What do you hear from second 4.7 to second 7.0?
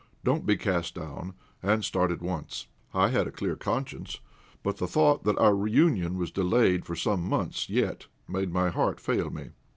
the thought that our reunion was delayed for